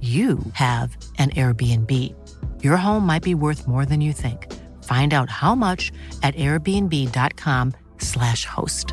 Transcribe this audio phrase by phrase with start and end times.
[0.00, 2.14] you have an Airbnb.
[2.62, 4.52] Your home might be worth more than you think.
[4.84, 5.90] Find out how much
[6.22, 8.92] at airbnb.com/slash host.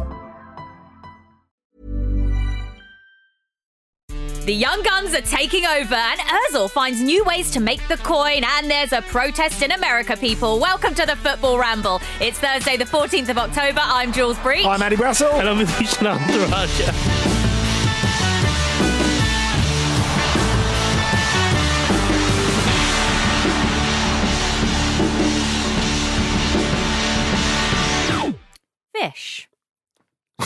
[4.45, 8.43] The Young Guns are taking over, and Özil finds new ways to make the coin,
[8.43, 10.59] and there's a protest in America, people.
[10.59, 12.01] Welcome to the Football Ramble.
[12.19, 13.79] It's Thursday, the 14th of October.
[13.81, 14.65] I'm Jules Breach.
[14.65, 15.31] I'm Andy Brassel.
[15.39, 17.32] And I'm Vishnu Raja.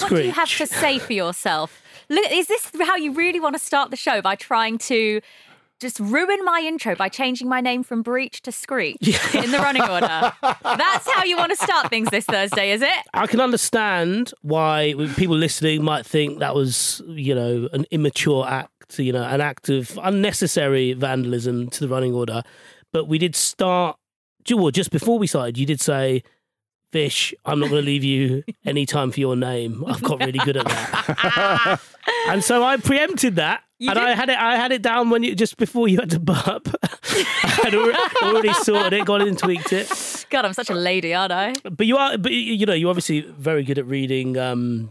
[0.09, 1.81] What do you have to say for yourself?
[2.09, 5.21] Look, is this how you really want to start the show by trying to
[5.79, 8.95] just ruin my intro by changing my name from Breach to Screech
[9.35, 10.33] in the running order?
[10.63, 12.97] That's how you want to start things this Thursday, is it?
[13.13, 18.97] I can understand why people listening might think that was, you know, an immature act,
[18.97, 22.41] you know, an act of unnecessary vandalism to the running order.
[22.93, 23.97] But we did start,
[24.49, 26.23] well, just before we started, you did say,
[26.97, 29.85] Fish, I'm not going to leave you any time for your name.
[29.85, 31.79] I've got really good at that.
[32.27, 33.61] and so I preempted that.
[33.77, 34.07] You and did?
[34.07, 34.37] I had it.
[34.39, 36.67] I had it down when you just before you had to burp.
[36.83, 40.25] I had already, already sorted it, got it and tweaked it.
[40.31, 41.53] God, I'm such a lady, aren't I?
[41.69, 44.35] But you are, but you know, you're obviously very good at reading.
[44.35, 44.89] Um,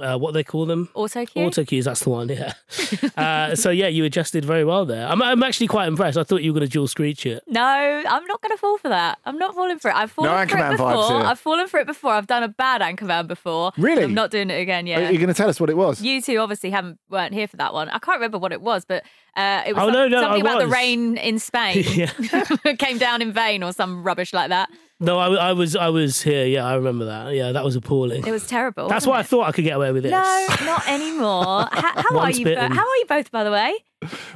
[0.00, 0.88] uh, what they call them?
[0.94, 1.44] Auto cue?
[1.44, 1.84] Auto cues.
[1.86, 2.28] That's the one.
[2.28, 2.52] Yeah.
[3.16, 5.06] uh, so yeah, you adjusted very well there.
[5.06, 6.16] I'm, I'm actually quite impressed.
[6.18, 7.42] I thought you were going to dual screech it.
[7.46, 9.18] No, I'm not going to fall for that.
[9.24, 9.96] I'm not falling for it.
[9.96, 11.18] I've fallen for it Anchorman vibes before.
[11.20, 11.26] here.
[11.26, 12.12] I've fallen for it before.
[12.12, 13.72] I've done a bad Anchorman before.
[13.76, 14.02] Really?
[14.04, 14.84] I'm not doing it again.
[14.86, 15.10] Are Yeah.
[15.10, 16.00] you going to tell us what it was?
[16.02, 17.88] You two obviously haven't weren't here for that one.
[17.88, 19.04] I can't remember what it was, but
[19.36, 20.72] uh, it was Oh, some- no, no, something I about the was.
[20.74, 21.84] rain in Spain.
[22.78, 24.70] Came down in vain or some rubbish like that.
[24.98, 26.46] No, I, I was, I was here.
[26.46, 27.34] Yeah, I remember that.
[27.34, 28.26] Yeah, that was appalling.
[28.26, 28.88] It was terrible.
[28.88, 30.12] That's wasn't why I thought I could get away with this.
[30.12, 31.68] No, not anymore.
[31.72, 32.44] How, how are you?
[32.46, 33.74] Bo- how are you both, by the way?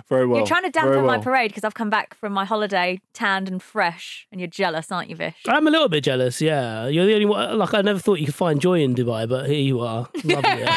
[0.09, 0.39] Very well.
[0.39, 3.49] You're trying to Very dampen my parade because I've come back from my holiday tanned
[3.49, 5.37] and fresh, and you're jealous, aren't you, Vish?
[5.49, 6.41] I'm a little bit jealous.
[6.43, 7.57] Yeah, you're the only one.
[7.59, 10.45] Like I never thought you could find joy in Dubai, but here you are, loving
[10.45, 10.69] it.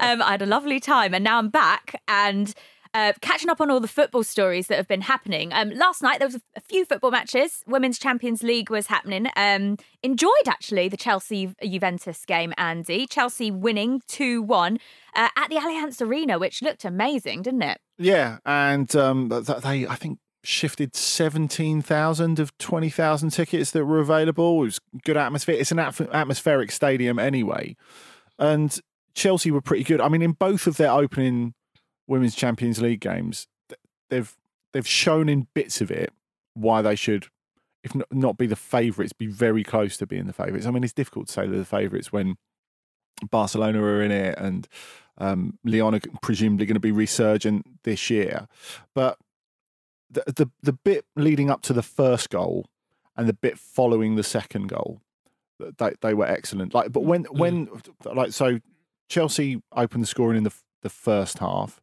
[0.00, 2.52] um, I had a lovely time, and now I'm back and
[2.96, 5.52] uh, catching up on all the football stories that have been happening.
[5.52, 7.62] Um, last night there was a, few football matches.
[7.66, 9.26] Women's Champions League was happening.
[9.36, 13.06] Um, enjoyed actually the Chelsea Juventus game, Andy.
[13.06, 14.78] Chelsea winning two one
[15.14, 17.78] uh, at the Allianz Arena, which looked amazing, didn't it?
[17.98, 24.00] Yeah, and um, th- th- they, I think, shifted 17,000 of 20,000 tickets that were
[24.00, 24.62] available.
[24.62, 25.56] It was good atmosphere.
[25.58, 27.76] It's an atmospheric stadium anyway.
[28.38, 28.78] And
[29.14, 30.00] Chelsea were pretty good.
[30.00, 31.52] I mean, in both of their opening
[32.06, 33.46] Women's Champions League games,
[34.10, 34.36] they've
[34.72, 36.12] they've shown in bits of it
[36.54, 37.28] why they should
[37.82, 40.66] if not, not be the favourites, be very close to being the favourites.
[40.66, 42.36] I mean, it's difficult to say they're the favourites when
[43.30, 44.66] Barcelona are in it and
[45.18, 48.48] um, Lyon are presumably going to be resurgent this year.
[48.94, 49.18] But
[50.10, 52.66] the, the the bit leading up to the first goal
[53.16, 55.00] and the bit following the second goal,
[55.78, 56.74] they they were excellent.
[56.74, 57.68] Like, but when when
[58.04, 58.60] like so,
[59.08, 60.52] Chelsea opened the scoring in the
[60.86, 61.80] the first half,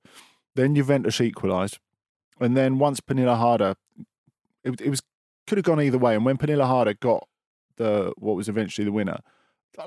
[0.56, 1.80] then Juventus equalised,
[2.40, 3.76] and then once Pernille Harder,
[4.64, 5.02] it, it was
[5.48, 6.16] could have gone either way.
[6.16, 7.28] And when Pernille Harder got
[7.76, 9.20] the what was eventually the winner,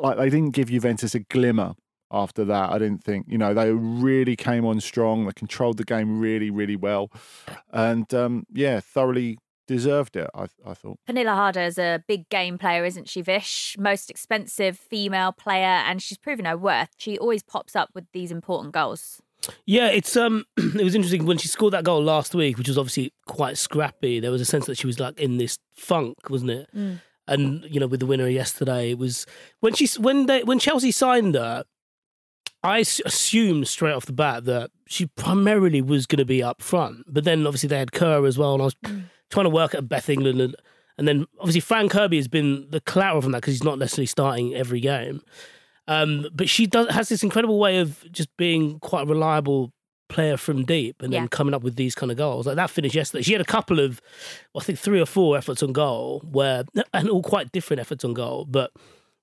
[0.01, 1.75] like they didn't give Juventus a glimmer
[2.11, 2.71] after that.
[2.71, 5.27] I didn't think, you know, they really came on strong.
[5.27, 7.11] They controlled the game really, really well.
[7.73, 10.99] And um, yeah, thoroughly deserved it, I, I thought.
[11.09, 13.77] Pernille Harder is a big game player, isn't she, Vish?
[13.79, 16.91] Most expensive female player, and she's proven her worth.
[16.97, 19.21] She always pops up with these important goals.
[19.65, 22.79] Yeah, it's um, it was interesting when she scored that goal last week, which was
[22.79, 24.21] obviously quite scrappy.
[24.21, 26.69] There was a sense that she was like in this funk, wasn't it?
[26.75, 27.01] Mm.
[27.29, 29.27] And you know, with the winner yesterday, it was
[29.61, 31.65] when she when they when Chelsea signed her.
[32.63, 37.05] I assumed straight off the bat that she primarily was going to be up front,
[37.07, 38.77] but then obviously they had Kerr as well, and I was
[39.31, 40.57] trying to work at Beth England, and,
[40.99, 44.07] and then obviously Fran Kirby has been the collateral from that because he's not necessarily
[44.07, 45.21] starting every game.
[45.89, 49.73] Um, but she does has this incredible way of just being quite a reliable
[50.09, 51.21] player from deep and Yeah.
[51.21, 52.47] then coming up with these kind of goals.
[52.47, 54.01] Like that finish yesterday, she had a couple of,
[54.57, 58.15] I think three or four efforts on goal where, and all quite different efforts on
[58.15, 58.71] goal, but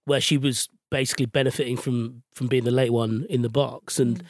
[0.06, 4.00] where she was basically benefiting from from being the late one in the box.
[4.00, 4.24] And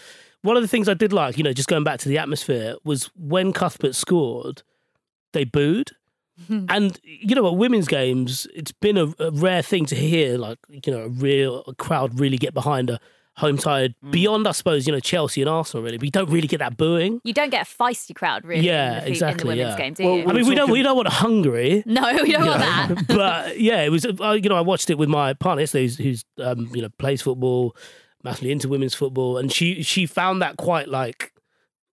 [0.43, 2.75] one of the things I did like, you know, just going back to the atmosphere,
[2.83, 4.61] was when Cuthbert scored,
[5.33, 5.91] they booed.
[6.49, 10.57] And you know, at women's games, it's been a, a rare thing to hear, like
[10.67, 12.99] you know, a real a crowd really get behind a
[13.37, 13.93] home side.
[14.09, 16.75] Beyond, I suppose, you know, Chelsea and Arsenal, really, but you don't really get that
[16.75, 17.21] booing.
[17.23, 19.69] You don't get a feisty crowd, really, Yeah, in, the, fe- in exactly, the women's
[19.73, 19.77] yeah.
[19.77, 20.27] game, do Well, you?
[20.27, 23.07] I mean, we don't we don't want Hungary, no, we don't want that.
[23.07, 24.03] but yeah, it was.
[24.05, 26.89] uh, You know, I watched it with my partner yesterday, who's, who's um, you know
[26.97, 27.75] plays football,
[28.23, 31.31] massively into women's football, and she she found that quite like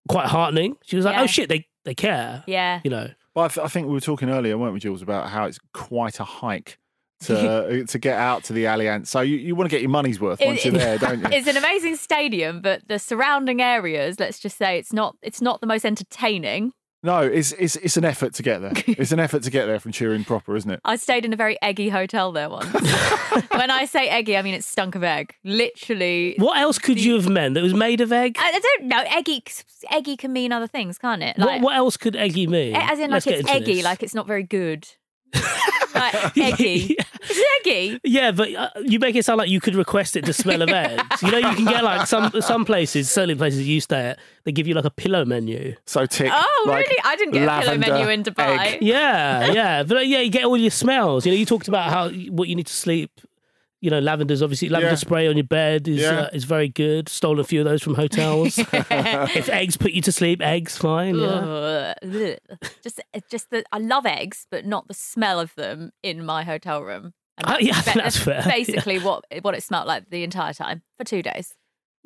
[0.09, 0.77] quite heartening.
[0.87, 1.23] She was like, Yeah.
[1.23, 2.81] "Oh shit, they they care," Yeah.
[2.85, 3.11] you know.
[3.35, 5.59] But I, th- I think we were talking earlier, weren't we, Jules, about how it's
[5.73, 6.79] quite a hike
[7.23, 9.07] to uh, to get out to the Allianz.
[9.09, 11.27] So you, you want to get your money's worth It- once you're there, don't you?
[11.31, 15.61] It's an amazing stadium, but the surrounding areas, let's just say, it's not it's not
[15.61, 16.73] the most entertaining.
[17.03, 18.73] No, it's it's it's an effort to get there.
[19.01, 20.81] It's an effort to get there from Turin proper, isn't it?
[20.85, 22.67] I stayed in a very eggy hotel there once.
[23.51, 25.35] when I say eggy, I mean it stunk of egg.
[25.43, 26.35] Literally.
[26.37, 28.37] What else could you have meant that was made of egg?
[28.39, 29.03] I, I don't know.
[29.07, 29.43] Eggy,
[29.91, 31.39] eggy can mean other things, can't it?
[31.39, 32.77] what, what else could eggy mean?
[32.77, 33.85] As in, Let's like it's eggy, this.
[33.85, 34.87] like it's not very good.
[35.95, 36.97] Like eggy.
[37.23, 38.01] It's eggy.
[38.05, 40.71] Yeah, but uh, you make it sound like you could request it to smell of
[40.71, 41.23] eggs.
[41.23, 44.53] You know, you can get like some some places, certainly places you stay at, they
[44.53, 45.75] give you like a pillow menu.
[45.87, 46.31] So tick.
[46.33, 46.99] Oh, like, really?
[47.05, 48.59] I didn't get a pillow menu in Dubai.
[48.59, 48.79] egg.
[48.83, 51.27] Yeah, yeah, but uh, yeah, you get all your smells.
[51.27, 53.11] You know, you talked about how what you need to sleep.
[53.83, 54.97] You know, lavender's obviously lavender Yeah.
[54.97, 56.21] spray on your bed is Yeah.
[56.23, 57.09] uh, is very good.
[57.09, 58.59] Stole a few of those from hotels.
[58.73, 61.15] if eggs put you to sleep, eggs fine.
[61.17, 61.27] Yeah.
[61.27, 61.95] Ugh.
[62.05, 62.59] Ugh.
[62.83, 63.01] just,
[63.31, 67.15] just that I love eggs, but not the smell of them in my hotel room.
[67.43, 68.43] Uh, yeah, I think ba- that's fair.
[68.47, 71.55] Basically, what what it smelled like the entire time for two days,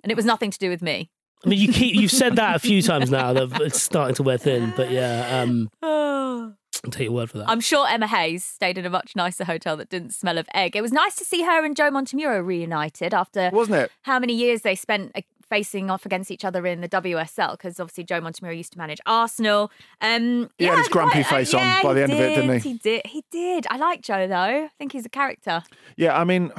[0.04, 1.10] and it was nothing to do with me.
[1.44, 4.22] I mean, you keep you've said that a few times now that it's starting to
[4.22, 4.72] wear thin.
[4.76, 6.54] But yeah, um, I'll
[6.90, 7.48] take your word for that.
[7.48, 10.74] I'm sure Emma Hayes stayed in a much nicer hotel that didn't smell of egg.
[10.76, 13.90] It was nice to see her and Joe Montemuro reunited after Wasn't it?
[14.02, 15.20] how many years they spent uh,
[15.50, 19.00] facing off against each other in the WSL because obviously Joe Montemuro used to manage
[19.04, 19.70] Arsenal.
[20.00, 22.34] Um, He had his grumpy quite- uh, face on yeah, by the end of it,
[22.36, 22.70] didn't he?
[22.70, 23.02] He did.
[23.06, 23.66] He did.
[23.70, 24.34] I like Joe though.
[24.64, 25.62] I think he's a character.
[25.96, 26.52] Yeah, I mean,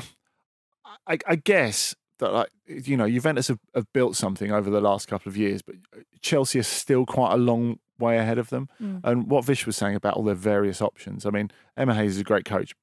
[1.08, 5.08] I, I guess that like you know Juventus have, have built something over the last
[5.08, 5.76] couple of years, but
[6.22, 8.70] Chelsea are still quite a long way ahead of them.
[8.82, 9.02] Mm.
[9.04, 12.22] And what Vish was saying about all their various options, I mean, Emma Hayes is
[12.22, 12.74] a great coach,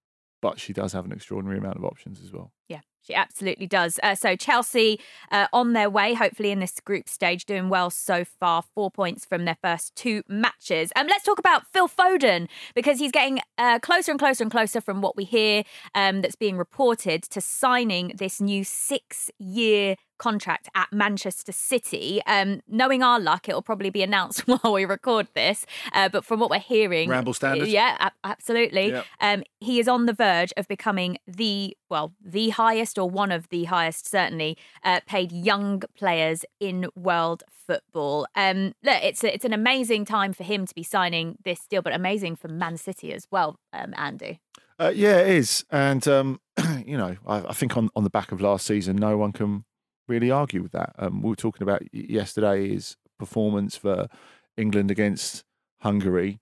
[0.41, 2.53] but she does have an extraordinary amount of options as well.
[2.69, 3.99] Yeah, she absolutely does.
[4.03, 8.25] Uh, so Chelsea uh, on their way, hopefully in this group stage, doing well so
[8.25, 8.63] far.
[8.63, 10.93] Four points from their first two matches.
[10.97, 14.81] Um, let's talk about Phil Foden because he's getting uh, closer and closer and closer
[14.81, 20.87] from what we hear um, that's being reported to signing this new six-year contract at
[20.93, 22.23] Manchester City.
[22.29, 25.67] Um, knowing our luck, it'll probably be announced while we record this.
[25.93, 27.67] Uh, but from what we're hearing, Ramble standard?
[27.67, 28.91] yeah, absolutely.
[28.91, 29.07] Yep.
[29.21, 33.49] Um, he is on the verge of becoming the well, the highest or one of
[33.49, 38.27] the highest, certainly, uh, paid young players in world football.
[38.37, 41.83] Um, look, it's a, it's an amazing time for him to be signing this deal,
[41.83, 43.59] but amazing for Man City as well.
[43.73, 44.41] Um, Andy.
[44.79, 46.41] Uh, yeah, it is, and um,
[46.87, 49.65] you know, I, I think on on the back of last season, no one can
[50.13, 50.95] really argue with that.
[50.99, 54.09] Um, we were talking about yesterday's performance for
[54.57, 55.45] England against
[55.81, 56.41] Hungary.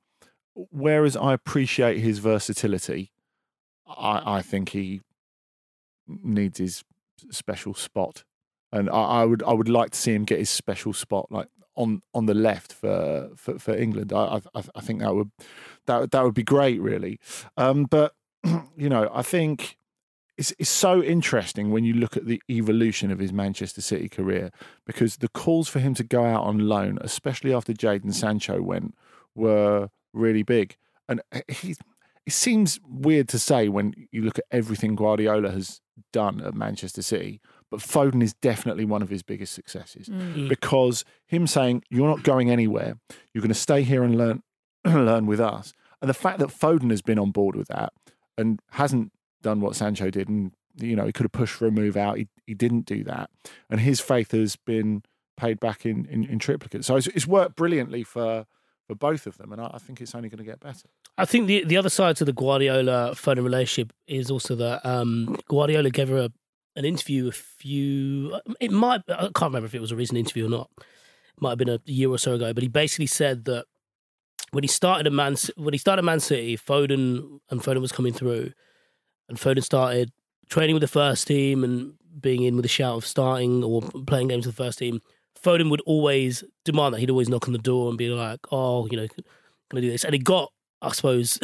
[0.54, 3.12] whereas I appreciate his versatility,
[3.86, 5.00] I, I think he
[6.06, 6.84] needs his
[7.30, 8.24] special spot,
[8.72, 11.48] and I, I would I would like to see him get his special spot like
[11.76, 14.12] on on the left for for, for England.
[14.12, 15.30] I, I I think that would
[15.86, 17.18] that that would be great, really.
[17.56, 18.14] Um, but
[18.76, 19.76] you know, I think
[20.40, 24.50] it's it's so interesting when you look at the evolution of his Manchester City career
[24.86, 28.94] because the calls for him to go out on loan, especially after Jadon Sancho went,
[29.34, 30.76] were really big.
[31.08, 31.76] And he,
[32.26, 35.80] it seems weird to say when you look at everything Guardiola has
[36.12, 40.48] done at Manchester City, but Foden is definitely one of his biggest successes Mm.
[40.48, 42.98] because him saying you're not going anywhere,
[43.32, 44.42] you're going to stay here and learn
[44.84, 47.92] learn with us, and the fact that Foden has been on board with that
[48.38, 51.70] and hasn't done what Sancho did, and you know he could have pushed for a
[51.70, 53.30] move out, he he didn't do that,
[53.68, 55.02] and his faith has been
[55.36, 56.84] paid back in in, in triplicate.
[56.84, 58.46] So it's, it's worked brilliantly for
[58.86, 60.88] for both of them, and I, I think it's only going to get better.
[61.16, 65.36] I think the the other side to the Guardiola Foden relationship is also that um,
[65.48, 66.30] Guardiola gave her a,
[66.76, 68.38] an interview a few.
[68.60, 70.70] It might I can't remember if it was a recent interview or not.
[70.78, 73.66] It might have been a year or so ago, but he basically said that
[74.50, 78.12] when he started at Man when he started Man City, Foden and Foden was coming
[78.12, 78.52] through,
[79.30, 80.12] and Foden started
[80.48, 84.28] training with the first team and being in with a shout of starting or playing
[84.28, 85.00] games with the first team.
[85.42, 88.86] Foden would always demand that he'd always knock on the door and be like, "Oh,
[88.90, 89.24] you know, going
[89.76, 91.38] to do this," and it got I suppose,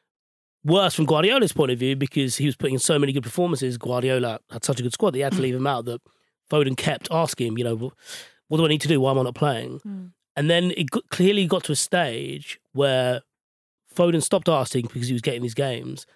[0.64, 3.78] worse from Guardiola's point of view because he was putting in so many good performances.
[3.78, 5.84] Guardiola had such a good squad that he had to leave him out.
[5.84, 6.00] That
[6.50, 7.92] Foden kept asking him, you know,
[8.48, 9.00] what do I need to do?
[9.00, 9.80] Why am I not playing?
[9.80, 10.12] Mm.
[10.36, 13.22] And then it got, clearly got to a stage where
[13.94, 16.06] Foden stopped asking because he was getting these games.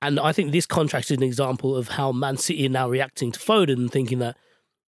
[0.00, 3.32] And I think this contract is an example of how Man City are now reacting
[3.32, 4.36] to Foden, thinking that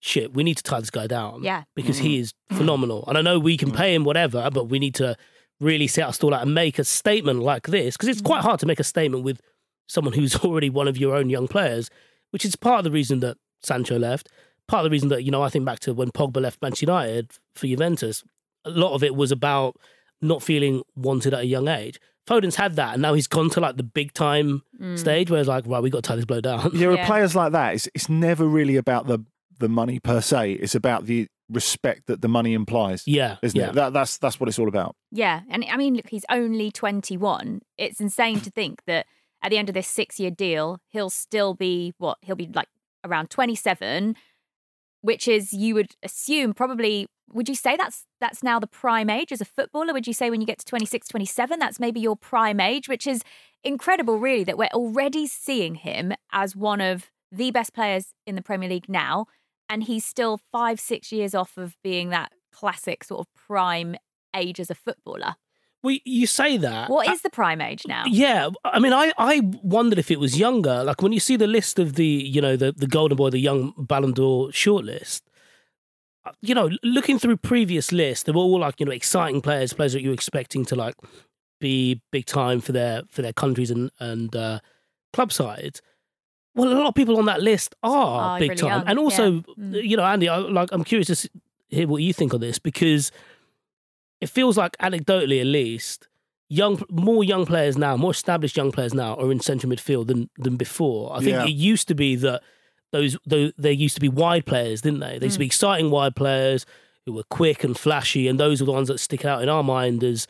[0.00, 1.42] shit, we need to tie this guy down.
[1.42, 1.64] Yeah.
[1.74, 2.20] Because he mm.
[2.20, 3.04] is phenomenal.
[3.06, 3.76] And I know we can mm.
[3.76, 5.16] pay him whatever, but we need to
[5.60, 7.96] really set our stall out and make a statement like this.
[7.96, 8.44] Because it's quite mm.
[8.44, 9.40] hard to make a statement with
[9.86, 11.90] someone who's already one of your own young players,
[12.30, 14.28] which is part of the reason that Sancho left.
[14.66, 16.84] Part of the reason that, you know, I think back to when Pogba left Manchester
[16.84, 18.22] United for Juventus,
[18.66, 19.76] a lot of it was about
[20.20, 21.98] not feeling wanted at a young age.
[22.28, 24.98] Foden's had that, and now he's gone to like the big time mm.
[24.98, 26.70] stage where it's like, right, we got to tie this blow down.
[26.74, 27.06] Yeah, with Yeah.
[27.06, 29.24] players like that, it's it's never really about the
[29.58, 30.52] the money per se.
[30.52, 33.02] It's about the respect that the money implies.
[33.06, 33.70] Yeah, isn't yeah.
[33.70, 33.74] it?
[33.74, 34.94] That, that's that's what it's all about.
[35.10, 37.62] Yeah, and I mean, look, he's only 21.
[37.76, 39.06] It's insane to think that
[39.42, 42.18] at the end of this six year deal, he'll still be what?
[42.20, 42.68] He'll be like
[43.04, 44.16] around 27,
[45.00, 47.06] which is, you would assume, probably.
[47.30, 49.92] Would you say that's that's now the prime age as a footballer?
[49.92, 53.06] Would you say when you get to 26, 27, that's maybe your prime age, which
[53.06, 53.22] is
[53.62, 58.42] incredible, really, that we're already seeing him as one of the best players in the
[58.42, 59.26] Premier League now,
[59.68, 63.96] and he's still five, six years off of being that classic sort of prime
[64.34, 65.36] age as a footballer.
[65.82, 66.90] Well, you say that.
[66.90, 68.04] What is the prime age now?
[68.06, 70.82] Yeah, I mean, I, I wondered if it was younger.
[70.82, 73.38] Like when you see the list of the, you know, the, the Golden Boy, the
[73.38, 75.22] young Ballon d'Or shortlist,
[76.24, 79.72] uh, you know, looking through previous lists, they were all like, you know, exciting players,
[79.72, 80.94] players that you're expecting to like
[81.60, 84.58] be big time for their for their countries and and uh,
[85.12, 85.80] club sides.
[86.56, 88.98] Well, a lot of people on that list are Are big really time, young, and
[88.98, 89.80] also, yeah.
[89.80, 91.30] You know, Andy, I, like I'm curious to
[91.68, 93.12] hear what you think on this because
[94.20, 96.08] it feels like anecdotally, at least,
[96.48, 100.28] young more young players now, more established young players now are in central midfield than
[100.38, 101.12] than before.
[101.14, 101.44] I think Yeah.
[101.44, 102.42] it used to be that
[102.90, 105.18] those those there used to be wide players, didn't they?
[105.18, 105.54] They used to be Mm.
[105.54, 106.64] exciting wide players
[107.04, 109.62] who were quick and flashy, and those were the ones that stick out in our
[109.62, 110.26] mind as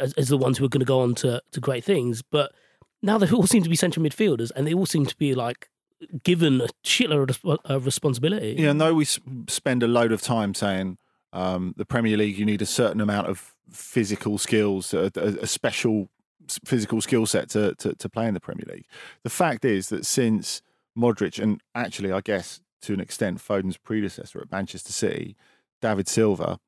[0.00, 2.22] as, as the ones who are going to go on to to great things.
[2.22, 2.52] But
[3.02, 5.68] now they all seem to be central midfielders, and they all seem to be like
[6.24, 8.54] given a shitload of resp- responsibility.
[8.58, 9.04] Yeah, no, we
[9.48, 10.96] spend a load of time saying
[11.32, 16.08] um, the Premier League, you need a certain amount of physical skills, a, a, special
[16.64, 18.86] physical skill set to, to, to play in the Premier League.
[19.24, 20.62] The fact is that since
[20.96, 25.36] Modric, and actually, I guess to an extent, Foden's predecessor at Manchester City,
[25.82, 26.58] David Silva,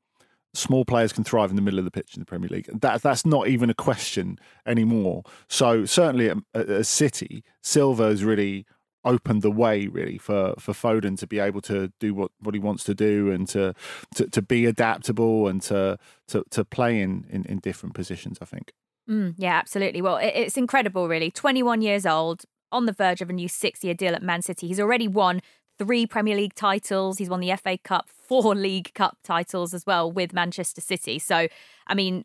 [0.54, 2.68] small players can thrive in the middle of the pitch in the Premier League.
[2.80, 5.22] That that's not even a question anymore.
[5.48, 8.66] So certainly at, at, City, Silva has really
[9.04, 12.60] opened the way really for for Foden to be able to do what, what he
[12.60, 13.74] wants to do and to
[14.14, 18.38] to, to be adaptable and to to, to play in, in in different positions.
[18.40, 18.72] I think.
[19.08, 20.02] Mm, yeah, absolutely.
[20.02, 21.32] Well, it, it's incredible, really.
[21.32, 24.68] 21 years old, on the verge of a new six year deal at Man City.
[24.68, 25.40] He's already won
[25.78, 27.18] three Premier League titles.
[27.18, 31.18] He's won the FA Cup, four League Cup titles as well with Manchester City.
[31.18, 31.48] So,
[31.86, 32.24] I mean,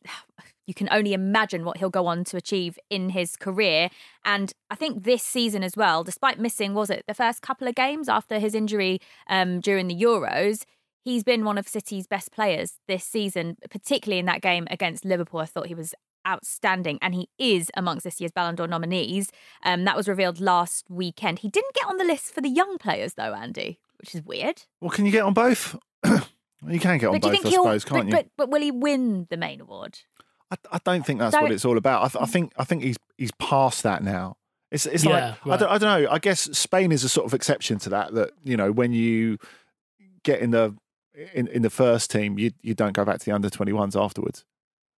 [0.68, 3.90] you can only imagine what he'll go on to achieve in his career.
[4.24, 7.76] And I think this season as well, despite missing, was it the first couple of
[7.76, 10.64] games after his injury um, during the Euros?
[11.06, 15.40] he's been one of City's best players this season, particularly in that game against Liverpool.
[15.40, 15.94] I thought he was
[16.28, 19.32] outstanding, and he is amongst this year's Ballon d'Or nominees.
[19.64, 21.40] Um, that was revealed last weekend.
[21.40, 24.64] He didn't get on the list for the young players, though, Andy, which is weird.
[24.82, 25.78] Well, can you get on both?
[26.06, 28.12] you can get on but both, I suppose, can't but, you?
[28.12, 30.00] But, but will he win the main award?
[30.52, 32.04] I, I don't think that's Don't- what it's all about.
[32.04, 34.38] I, th- I think I think he's he's past that now.
[34.72, 36.10] It's it's Yeah, like I, don't, I don't know.
[36.12, 38.14] I guess Spain is a sort of exception to that.
[38.14, 39.38] That you know when you
[40.24, 40.76] get in the
[41.34, 43.96] in, in the first team, you you don't go back to the under twenty ones
[43.96, 44.44] afterwards.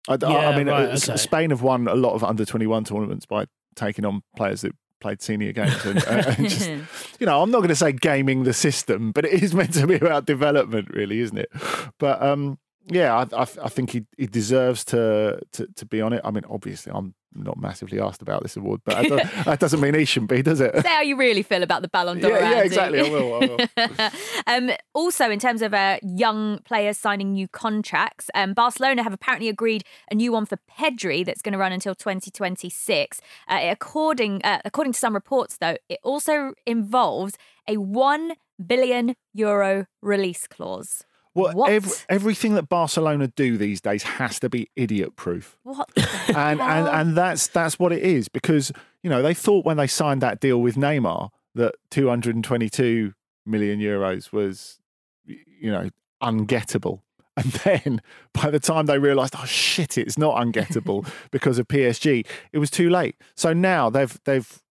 [0.08, 1.16] I, I- I mean, right, uh, okay.
[1.16, 4.72] Spain have won a lot of under twenty one tournaments by taking on players that
[5.00, 5.84] played senior games.
[5.84, 6.70] And, uh, and just,
[7.20, 9.86] you know, I'm not going to say gaming the system, but it is meant to
[9.86, 11.50] be about development, really, isn't it?
[11.98, 16.12] But um, yeah, I, I, I think he, he deserves to, to to be on
[16.12, 16.20] it.
[16.24, 19.80] I mean, obviously, I'm not massively asked about this award, but that, does, that doesn't
[19.80, 20.74] mean he shouldn't be, does it?
[20.82, 22.30] Say how you really feel about the Ballon d'Or.
[22.30, 23.00] Yeah, yeah, exactly.
[23.00, 24.10] I will, I
[24.46, 29.48] um, also, in terms of uh, young players signing new contracts, um, Barcelona have apparently
[29.48, 33.20] agreed a new one for Pedri that's going to run until 2026.
[33.48, 37.36] Uh, according uh, according to some reports, though, it also involves
[37.68, 41.04] a one billion euro release clause.
[41.36, 41.70] Well, What?
[41.70, 45.56] ev- everything that Barcelona do these days has to be idiot proof.
[45.62, 45.88] What?
[46.34, 49.86] and and and that's that's what it is because you know they thought when they
[49.86, 53.12] signed that deal with Neymar that 222
[53.44, 54.78] million euros was
[55.24, 55.88] you know
[56.22, 57.00] ungettable
[57.36, 58.02] and then
[58.32, 62.70] by the time they realized oh shit it's not ungettable because of PSG it was
[62.70, 64.62] too late so now they've they've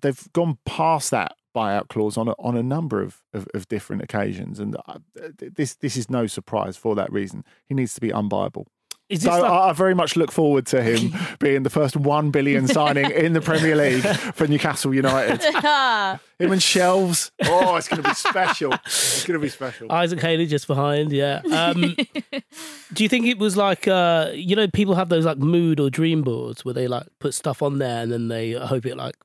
[0.00, 4.02] they've gone past that buyout clause on a, on a number of, of, of different
[4.02, 4.98] occasions and uh,
[5.38, 8.66] this this is no surprise for that reason he needs to be unbuyable
[9.18, 12.66] so like- I, I very much look forward to him being the first one billion
[12.66, 14.02] signing in the Premier League
[14.34, 15.42] for Newcastle United.
[16.38, 17.30] Him and Shelves.
[17.44, 18.72] Oh, it's going to be special.
[18.72, 19.92] It's going to be special.
[19.92, 21.42] Isaac Haley just behind, yeah.
[21.52, 21.94] Um,
[22.94, 25.90] do you think it was like, uh, you know, people have those like mood or
[25.90, 29.16] dream boards where they like put stuff on there and then they hope it like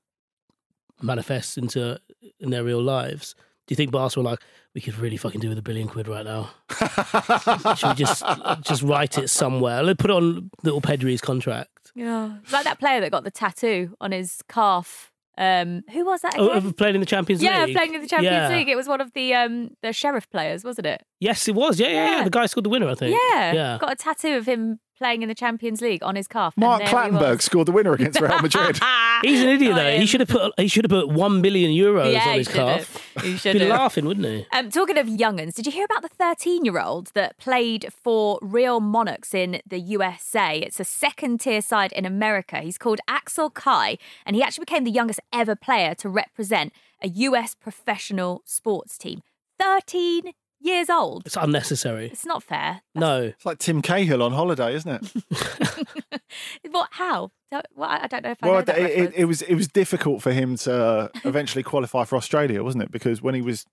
[1.01, 1.99] manifests into
[2.39, 3.35] in their real lives?
[3.67, 4.39] Do you think Barca were like,
[4.73, 6.51] we could really fucking do with a billion quid right now?
[7.75, 8.23] Should we just
[8.61, 9.83] just write it somewhere?
[9.83, 11.91] Let's put it on little Pedri's contract.
[11.95, 15.11] Yeah, like that player that got the tattoo on his calf.
[15.37, 16.33] Um, who was that?
[16.37, 16.65] Oh, Again?
[16.65, 17.69] of playing in the Champions yeah, League.
[17.69, 18.57] Yeah, playing in the Champions Yeah.
[18.57, 18.69] League.
[18.69, 21.03] It was one of the um the sheriff players, wasn't it?
[21.19, 21.79] Yes, it was.
[21.79, 22.17] Yeah, yeah, yeah.
[22.17, 22.23] Yeah.
[22.23, 23.15] The guy scored the winner, I think.
[23.31, 23.77] Yeah, yeah.
[23.79, 26.55] got a tattoo of him playing in the Champions League on his calf.
[26.57, 28.79] Mark there Clattenburg scored the winner against Real Madrid.
[29.23, 29.97] He's an idiot though.
[29.97, 32.55] He should have put he should have put one billion euros Yeah, on his should
[32.55, 33.13] calf.
[33.23, 33.69] He should Be have.
[33.69, 34.45] laughing, wouldn't he?
[34.53, 38.37] Um, talking of younguns, did you hear about the 13 year old that played for
[38.41, 40.59] Real Monarchs in the USA?
[40.59, 42.59] It's a second tier side in America.
[42.59, 47.07] He's called Axel Kei, and he actually became the youngest ever player to represent a
[47.07, 49.21] US professional sports team.
[49.59, 51.23] 13 years old.
[51.25, 52.07] It's unnecessary.
[52.07, 52.81] It's not fair.
[52.95, 53.21] No.
[53.23, 55.83] It's like Tim Cahill on holiday, isn't it?
[56.71, 56.89] What?
[56.91, 57.31] How?
[57.51, 59.15] Don't- Well, I I don't know if I well, know that it, it, reference.
[59.15, 62.91] it was it was difficult for him to eventually qualify for Australia, wasn't it?
[62.91, 63.65] Because when he was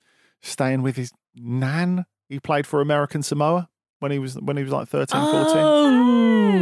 [0.42, 3.68] staying with his nan, he played for American Samoa
[3.98, 5.56] when he was when he was like 13, 14.
[5.56, 6.60] Oh.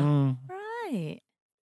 [0.00, 0.36] Mm.
[0.48, 1.20] Right.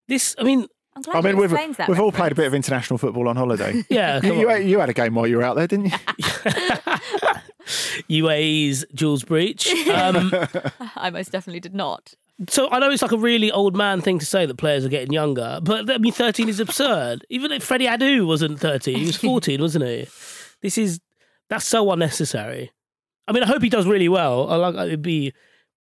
[0.07, 2.35] This, I mean, I'm glad I mean, you we've, explains that we've all played a
[2.35, 3.83] bit of international football on holiday.
[3.89, 4.55] yeah, you, come you, on.
[4.57, 5.97] had- you had a game while you were out there, didn't you?
[8.09, 9.69] UAE's Jules Breach.
[9.89, 10.33] Um,
[10.95, 12.13] I most definitely did not.
[12.47, 14.89] so I know it's like a really old man thing to say that players are
[14.89, 17.25] getting younger, but I mean, 13 is absurd.
[17.29, 20.07] Even if Freddie Adu wasn't 13, he was 14, wasn't he?
[20.61, 20.99] This is,
[21.49, 22.71] that's so unnecessary.
[23.27, 24.49] I mean, I hope he does really well.
[24.49, 25.33] I like, it'd be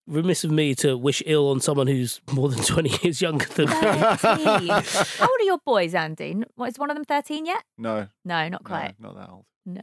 [0.07, 3.67] remiss of me to wish ill on someone who's more than 20 years younger than
[3.69, 3.73] me.
[3.75, 4.67] 13.
[4.67, 6.41] How old are your boys, Andy?
[6.55, 7.63] What, is one of them 13 yet?
[7.77, 8.95] No, No, not quite.
[8.99, 9.45] no, not that old.
[9.65, 9.81] No.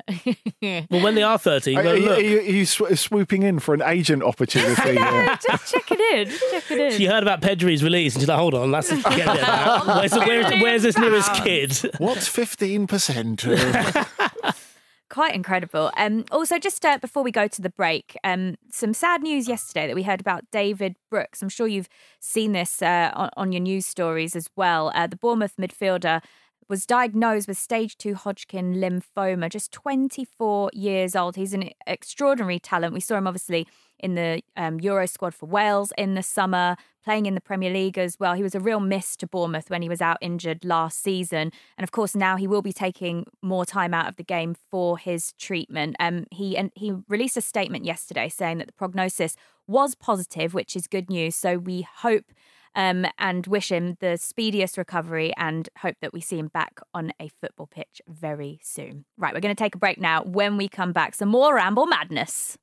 [0.91, 2.19] Well, when they are 13, Are, go, are look.
[2.19, 4.83] are you, are you sw- swooping in for an agent opportunity?
[4.99, 5.39] here?
[5.49, 6.29] Just checking in.
[6.29, 6.93] just Checking in.
[6.93, 9.37] She heard about Pedri's release and she's like, hold on, let's get there.
[9.37, 9.97] now.
[9.99, 11.73] Where's, the, where's, where's this nearest kid?
[11.99, 13.45] What's fifteen percent?
[15.09, 15.91] Quite incredible.
[15.97, 19.89] Um, also, just uh, before we go to the break, um, some sad news yesterday
[19.89, 21.43] that we heard about David Brooks.
[21.43, 21.89] I'm sure you've
[22.21, 24.93] seen this uh, on, on your news stories as well.
[24.95, 26.23] Uh, the Bournemouth midfielder
[26.71, 31.35] was diagnosed with stage two Hodgkin lymphoma, just 24 years old.
[31.35, 32.95] He's an extraordinary talent.
[32.95, 33.67] We saw him obviously
[33.99, 37.99] in the um, Euro squad for Wales in the summer, playing in the Premier League
[37.99, 38.35] as well.
[38.35, 41.51] He was a real miss to Bournemouth when he was out injured last season.
[41.77, 44.97] And of course, now he will be taking more time out of the game for
[44.97, 45.97] his treatment.
[45.99, 50.77] Um, he and he released a statement yesterday saying that the prognosis was positive, which
[50.77, 51.35] is good news.
[51.35, 52.27] So we hope
[52.75, 57.13] um, and wish him the speediest recovery and hope that we see him back on
[57.21, 59.05] a football pitch very soon.
[59.17, 60.23] Right, we're going to take a break now.
[60.23, 62.57] When we come back, some more Ramble Madness.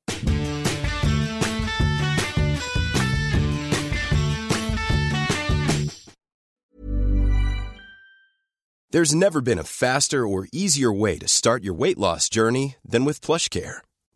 [8.90, 13.04] There's never been a faster or easier way to start your weight loss journey than
[13.04, 13.80] with PlushCare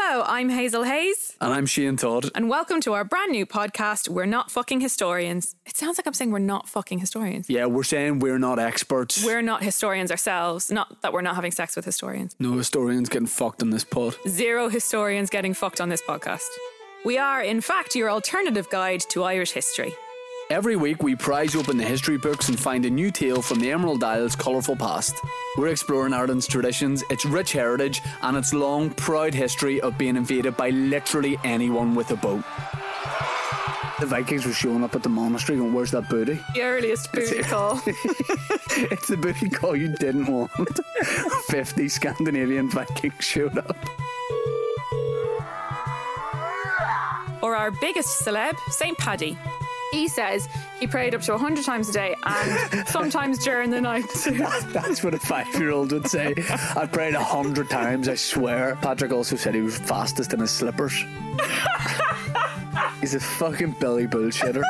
[0.00, 2.30] Hello, I'm Hazel Hayes, And I'm Shane Todd.
[2.36, 5.56] and welcome to our brand new podcast, We're Not Fucking Historians.
[5.66, 7.50] It sounds like I'm saying we're not fucking historians.
[7.50, 9.24] Yeah, we're saying we're not experts.
[9.24, 12.36] We're not historians ourselves, not that we're not having sex with historians.
[12.38, 14.14] no historians getting fucked on this pod.
[14.28, 16.46] Zero historians getting fucked on this podcast.
[17.04, 19.94] We are, in fact, your alternative guide to Irish history.
[20.50, 23.70] Every week, we prize open the history books and find a new tale from the
[23.70, 25.14] Emerald Isle's colourful past.
[25.58, 30.56] We're exploring Ireland's traditions, its rich heritage, and its long, proud history of being invaded
[30.56, 32.42] by literally anyone with a boat.
[34.00, 36.40] The Vikings were showing up at the monastery going, Where's that booty?
[36.54, 37.82] The earliest booty call.
[37.86, 40.50] it's the booty call you didn't want.
[41.48, 43.76] 50 Scandinavian Vikings showed up.
[47.42, 48.96] or our biggest celeb, St.
[48.96, 49.36] Paddy.
[49.90, 50.48] He says
[50.78, 54.44] he prayed up to 100 times a day and sometimes during the night too.
[54.72, 56.34] That's what a five year old would say.
[56.76, 58.76] I prayed a hundred times, I swear.
[58.82, 60.92] Patrick also said he was fastest in his slippers.
[63.00, 64.62] He's a fucking belly bullshitter.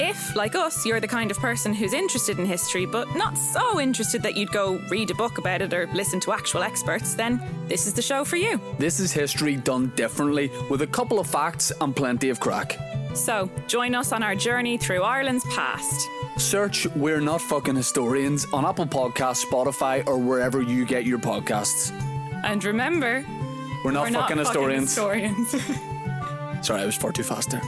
[0.00, 3.78] If, like us, you're the kind of person who's interested in history but not so
[3.78, 7.40] interested that you'd go read a book about it or listen to actual experts, then
[7.68, 8.60] this is the show for you.
[8.78, 12.76] This is history done differently with a couple of facts and plenty of crack.
[13.14, 16.08] So, join us on our journey through Ireland's past.
[16.36, 21.92] Search We're Not Fucking Historians on Apple Podcasts, Spotify, or wherever you get your podcasts.
[22.44, 23.24] And remember,
[23.84, 24.88] We're not we're not fucking historians.
[24.94, 25.50] historians.
[26.66, 27.62] Sorry, I was far too fast there.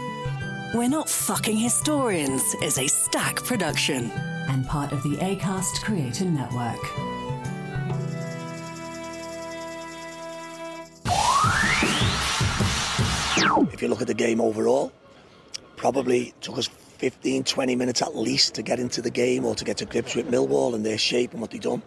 [0.74, 4.10] We're Not Fucking Historians is a stack production.
[4.48, 6.80] and part of the ACAST Creator Network.
[13.72, 14.92] If you look at the game overall,
[15.92, 19.64] probably took us 15, 20 minutes at least to get into the game or to
[19.64, 21.80] get to grips with Millwall and their shape and what they've done.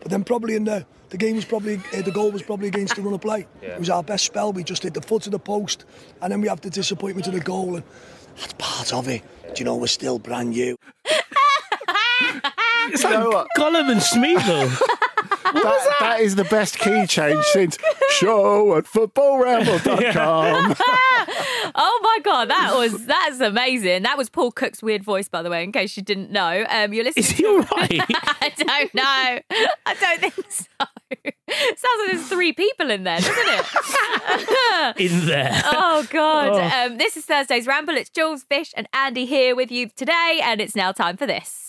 [0.00, 2.96] But then probably in the the game was probably uh, the goal was probably against
[2.96, 3.46] the run of play.
[3.62, 3.70] Yeah.
[3.70, 4.52] It was our best spell.
[4.52, 5.86] We just hit the foot of the post,
[6.20, 7.76] and then we have the disappointment of the goal.
[7.76, 7.84] And
[8.36, 9.22] That's part of it.
[9.54, 10.76] Do you know we're still brand new?
[12.90, 14.78] It's like Gollum and Smeagol.
[15.54, 17.78] that, that is the best key change since
[18.10, 20.76] show at footballramble.com.
[21.74, 24.02] oh my god, that was that's amazing.
[24.02, 26.64] That was Paul Cook's weird voice, by the way, in case you didn't know.
[26.68, 27.24] Um, you're listening.
[27.24, 28.00] Is he all right?
[28.40, 29.02] I don't know.
[29.86, 30.64] I don't think so.
[31.48, 35.00] Sounds like there's three people in there, doesn't it?
[35.00, 35.62] In there.
[35.64, 36.48] Oh God!
[36.48, 36.86] Oh.
[36.86, 37.96] Um, this is Thursday's Ramble.
[37.96, 41.67] It's Jules Fish and Andy here with you today, and it's now time for this.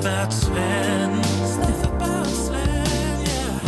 [0.00, 1.22] About Sven.
[1.24, 3.60] Stuff about Sven, yeah.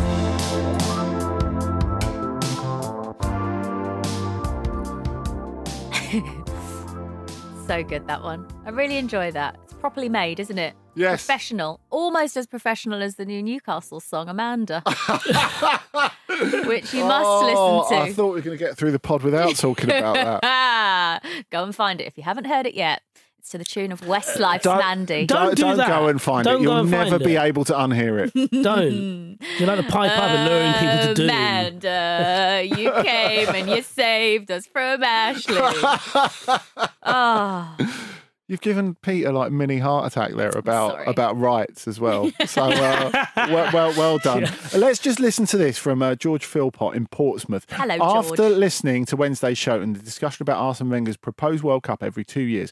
[7.66, 8.46] So good that one.
[8.66, 9.56] I really enjoy that.
[9.64, 10.74] It's properly made, isn't it?
[10.94, 11.24] Yes.
[11.24, 14.82] Professional, almost as professional as the new Newcastle song Amanda,
[16.66, 18.02] which you must Oh, listen to.
[18.04, 21.24] I thought we were going to get through the pod without talking about that.
[21.50, 23.00] Go and find it if you haven't heard it yet.
[23.42, 25.26] It's to the tune of Westlife's Mandy.
[25.26, 26.62] Don't, don't go and find Don't it.
[26.62, 27.42] You'll never be it.
[27.42, 28.32] able to unhear it.
[28.62, 29.36] Don't.
[29.58, 31.24] You're like the pipe up and luring people to do.
[31.24, 35.56] Amanda, you came and you saved us from Ashley.
[37.02, 37.76] Oh,
[38.48, 41.06] You've given Peter like mini heart attack there about Sorry.
[41.06, 42.30] about rights as well.
[42.46, 44.46] So uh, well, well, well done.
[44.76, 47.64] Let's just listen to this from uh, George Philpott in Portsmouth.
[47.70, 48.52] Hello, After George.
[48.58, 52.42] listening to Wednesday's show and the discussion about Arsene Wenger's proposed World Cup every two
[52.42, 52.70] years,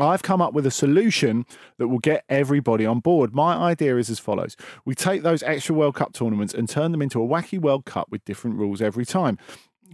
[0.00, 1.46] I've come up with a solution
[1.78, 3.34] that will get everybody on board.
[3.34, 7.02] My idea is as follows: we take those extra World Cup tournaments and turn them
[7.02, 9.38] into a wacky World Cup with different rules every time.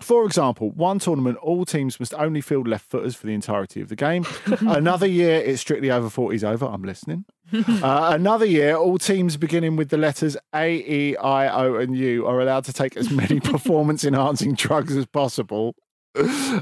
[0.00, 3.88] For example, one tournament, all teams must only field left footers for the entirety of
[3.88, 4.26] the game.
[4.60, 6.66] Another year, it's strictly over 40s over.
[6.66, 7.24] I'm listening.
[7.52, 12.26] Uh, another year, all teams beginning with the letters A, E, I, O, and U
[12.26, 15.76] are allowed to take as many performance enhancing drugs as possible.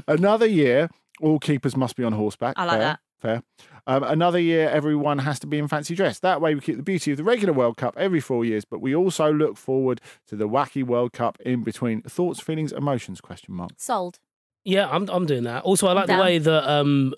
[0.07, 2.53] Another year, all keepers must be on horseback.
[2.57, 2.99] I like Fair, that.
[3.23, 3.41] Fair.
[3.87, 6.19] Um, another year, everyone has to be in fancy dress.
[6.19, 8.81] That way, we keep the beauty of the regular World Cup every four years, but
[8.81, 12.01] we also look forward to the wacky World Cup in between.
[12.01, 13.21] Thoughts, feelings, emotions?
[13.21, 13.71] Question mark.
[13.77, 14.19] sold.
[14.65, 15.63] Yeah, I'm I'm doing that.
[15.63, 17.13] Also, I like the way that um,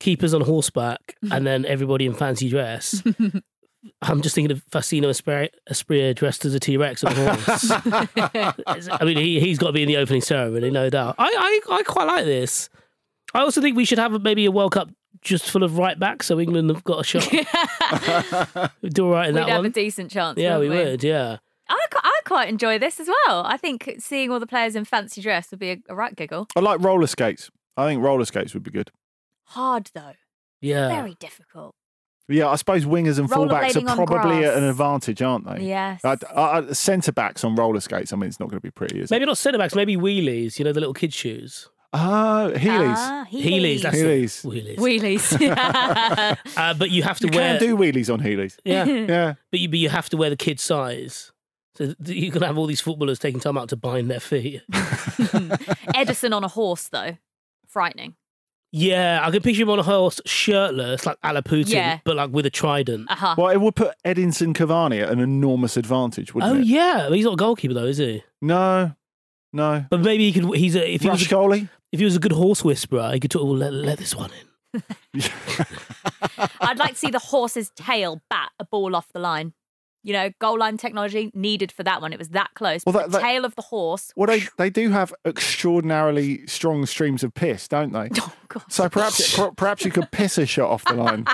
[0.00, 3.02] keepers on horseback and then everybody in fancy dress.
[4.02, 7.70] I'm just thinking of Fassino Espria, Espria dressed as a T Rex on a horse.
[8.90, 11.16] I mean, he he's got to be in the opening ceremony, no doubt.
[11.18, 12.70] I, I I quite like this.
[13.34, 16.26] I also think we should have maybe a World Cup just full of right backs,
[16.26, 17.30] so England have got a shot.
[18.82, 19.66] We'd do all right in We'd that have one.
[19.66, 20.38] a decent chance.
[20.38, 21.04] yeah, we wouldn't would.
[21.04, 21.38] Yeah.
[21.68, 23.44] I, I quite enjoy this as well.
[23.44, 26.48] I think seeing all the players in fancy dress would be a, a right giggle.
[26.56, 27.50] I like roller skates.
[27.76, 28.90] I think roller skates would be good.
[29.44, 30.14] Hard though.
[30.60, 30.88] Yeah.
[30.88, 31.74] Very difficult.
[32.28, 35.66] Yeah, I suppose wingers and fullbacks are probably at an advantage, aren't they?
[35.66, 36.00] Yes.
[36.04, 38.12] Uh, uh, centre backs on roller skates.
[38.12, 39.14] I mean, it's not going to be pretty, is it?
[39.14, 40.58] Maybe not centre backs, maybe wheelies.
[40.58, 41.68] You know the little kid shoes.
[41.94, 42.94] Oh, Heelys.
[42.96, 43.82] Ah, Heelys.
[43.82, 44.44] That's Heelys.
[44.44, 44.78] it.
[44.78, 45.28] Wheelies.
[45.38, 46.38] Wheelies.
[46.56, 47.58] Uh, but you have to You wear.
[47.58, 48.58] can do wheelies on Heelys.
[48.64, 48.84] Yeah.
[49.12, 49.34] Yeah.
[49.50, 51.32] But you, but you have to wear the kid size.
[51.76, 54.62] So you're going to have all these footballers taking time out to bind their feet.
[55.94, 57.16] Edinson on a horse though.
[57.68, 58.14] Frightening.
[58.74, 61.98] Yeah, I can picture him on a horse, shirtless, like a la Putin, Yeah.
[62.04, 63.10] but like with a trident.
[63.10, 63.34] Uh-huh.
[63.36, 66.64] Well, it would put Edinson Cavani at an enormous advantage, wouldn't Oh it?
[66.64, 68.24] yeah, he's not a goalkeeper though, is he?
[68.40, 68.92] No,
[69.52, 69.84] no.
[69.90, 70.56] But maybe he could.
[70.56, 71.68] He's a if he was a, goalie.
[71.92, 73.42] If he was a good horse whisperer, he could talk.
[73.42, 74.30] Oh, let, let this one
[74.74, 74.82] in.
[76.60, 79.52] I'd like to see the horse's tail bat a ball off the line.
[80.04, 82.12] You know, goal line technology needed for that one.
[82.12, 82.82] It was that close.
[82.84, 84.12] Well, that- the that- tail of the horse.
[84.16, 88.08] Well, they, they do have extraordinarily strong streams of piss, don't they?
[88.20, 88.64] Oh God.
[88.68, 91.24] So perhaps per- perhaps you could piss a shot off the line.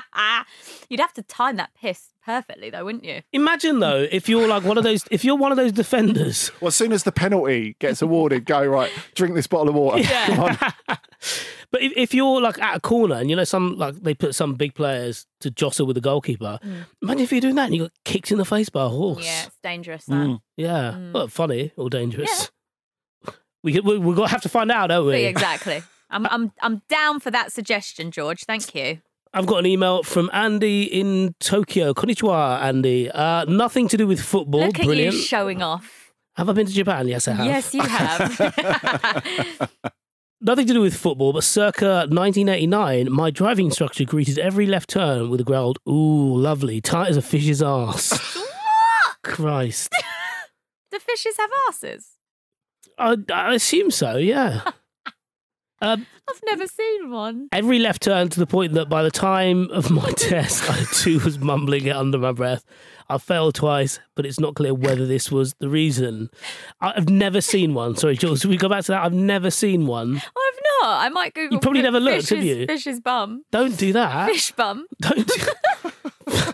[0.90, 3.22] You'd have to time that piss perfectly, though, wouldn't you?
[3.32, 6.68] Imagine though, if you're like one of those, if you're one of those defenders, Well,
[6.68, 10.02] as soon as the penalty gets awarded, go right, drink this bottle of water.
[10.04, 10.58] Come on.
[11.70, 14.34] but if, if you're like at a corner and you know some like they put
[14.34, 16.58] some big players to jostle with the goalkeeper,
[17.02, 19.24] imagine if you're doing that and you got kicked in the face by a horse.
[19.24, 20.04] Yeah, it's dangerous.
[20.04, 20.14] That.
[20.14, 20.40] Mm.
[20.58, 22.50] Yeah, well, funny or dangerous.
[23.62, 25.24] We could, we we got to have to find out, don't we?
[25.24, 25.82] Exactly.
[26.10, 28.44] I'm, I'm, I'm down for that suggestion, George.
[28.44, 29.00] Thank you.
[29.34, 31.92] I've got an email from Andy in Tokyo.
[31.94, 33.10] Konnichiwa, Andy.
[33.10, 34.62] Uh, nothing to do with football.
[34.66, 35.14] Look Brilliant.
[35.14, 36.12] you showing off.
[36.36, 37.08] have I been to Japan?
[37.08, 37.46] Yes, I have.
[37.46, 37.82] Yes, you
[39.68, 39.70] have.
[40.40, 45.30] Nothing to do with football, but circa 1989, my driving instructor greeted every left turn
[45.30, 48.38] with a growled, Ooh, lovely, tight as a fish's ass.
[49.24, 49.92] Christ.
[50.92, 52.10] Do fishes have asses?
[52.96, 54.62] I, I assume so, yeah.
[55.80, 57.48] Um, I've never seen one.
[57.52, 61.20] every left turn to the point that by the time of my test, I too
[61.20, 62.64] was mumbling it under my breath.
[63.08, 66.30] I failed twice, but it's not clear whether this was the reason.
[66.80, 67.96] I've never seen one.
[67.96, 69.02] Sorry, Jules, we go back to that.
[69.02, 70.16] I've never seen one.
[70.16, 71.00] I've not.
[71.00, 71.54] I might Google.
[71.54, 72.66] You probably never looked, have you?
[72.66, 73.44] Fish's bum.
[73.50, 74.28] Don't do that.
[74.28, 74.86] Fish bum.
[75.00, 75.26] Don't.
[75.26, 75.34] Do...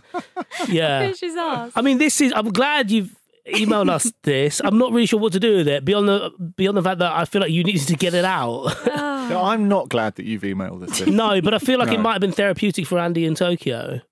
[0.69, 1.09] yeah.
[1.09, 1.73] Fish's ass.
[1.75, 2.33] I mean, this is.
[2.37, 4.61] I'm glad you've emailed us this.
[4.65, 7.13] I'm not really sure what to do with it beyond the beyond the fact that
[7.13, 8.75] I feel like you needed to get it out.
[8.91, 9.29] Ah.
[9.31, 10.99] No, I'm not glad that you've emailed us.
[10.99, 11.09] This.
[11.09, 14.03] no, but I feel like it might have been therapeutic for Andy in Tokyo.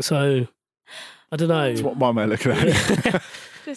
[0.00, 0.46] So
[1.32, 1.68] I don't know.
[1.70, 3.22] That's what why am I looking at it?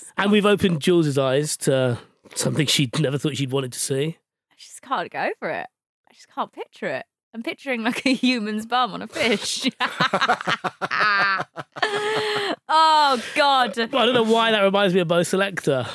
[0.17, 1.97] and we've opened Jules's eyes to
[2.35, 4.17] something she'd never thought she'd wanted to see.
[4.51, 5.67] I just can't go for it.
[6.09, 7.05] I just can't picture it.
[7.33, 9.63] I'm picturing like a human's bum on a fish.
[12.71, 13.77] oh God.
[13.77, 15.85] I don't know why that reminds me of Bo' Selecta.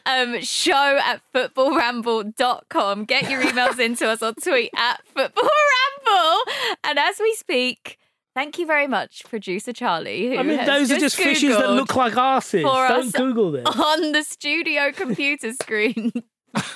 [0.06, 3.04] um, show at footballramble.com.
[3.04, 6.38] Get your emails into us or tweet at footballramble.
[6.84, 7.98] And as we speak,
[8.34, 10.28] thank you very much, producer Charlie.
[10.28, 12.62] Who I mean, those are just fishes that look like arses.
[12.62, 13.66] for Don't us Google this.
[13.66, 16.12] on the studio computer screen.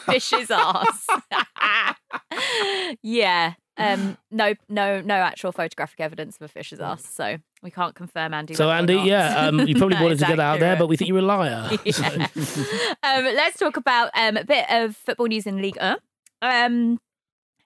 [0.06, 1.06] Fish's ass.
[3.02, 3.54] yeah.
[3.78, 8.34] Um, no, no, no actual photographic evidence of a fish's ass, so we can't confirm
[8.34, 8.54] Andy.
[8.54, 11.18] So Andy, yeah, um, you probably wanted to get out there, but we think you're
[11.18, 11.70] a liar.
[11.92, 15.96] So- um, let's talk about um, a bit of football news in Ligue 1.
[16.42, 16.98] Um,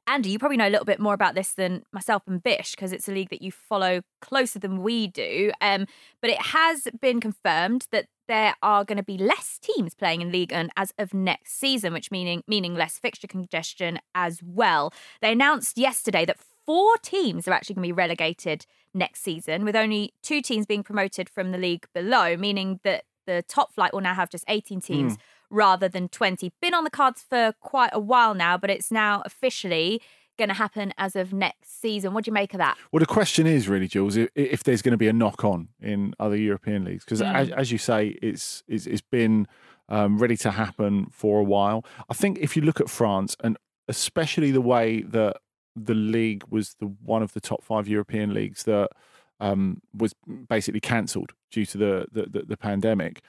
[0.08, 2.92] Andy, you probably know a little bit more about this than myself and Vish because
[2.92, 5.50] it's a league that you follow closer than we do.
[5.60, 5.86] Um,
[6.20, 10.30] but it has been confirmed that there are going to be less teams playing in
[10.30, 14.92] Ligue 1 as of next season, which meaning meaning less fixture congestion as well.
[15.20, 19.76] They announced yesterday that four teams are actually going to be relegated next season, with
[19.76, 24.00] only two teams being promoted from the league below, meaning that the top flight will
[24.00, 25.18] now have just 18 teams Mm.
[25.50, 26.52] rather than 20.
[26.60, 30.00] Been on the cards for quite a while now, but it's now officially
[30.38, 32.12] going to happen as of next season.
[32.12, 32.76] What do you make of that?
[32.92, 35.68] Well, the question is really, Jules, if, if there's going to be a knock on
[35.80, 37.34] in other European leagues, because Mm.
[37.34, 39.46] as, as you say, it's it's, it's been
[39.88, 41.84] um, ready to happen for a while.
[42.10, 43.56] I think if you look at France, and
[43.88, 45.36] especially the way that
[45.76, 48.90] the league was the one of the top five European leagues that
[49.38, 50.14] um, was
[50.48, 53.22] basically cancelled due to the the, the, the pandemic.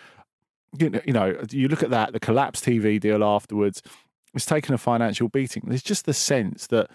[0.77, 3.81] You know, you know, you look at that, the collapsed TV deal afterwards.
[4.33, 5.63] It's taken a financial beating.
[5.65, 6.89] There's just the sense that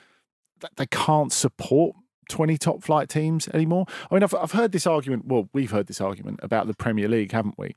[0.61, 1.97] that they can't support
[2.29, 3.87] 20 top flight teams anymore.
[4.11, 5.27] I mean, I've, I've heard this argument.
[5.27, 7.75] Well, we've heard this argument about the Premier League, haven't we,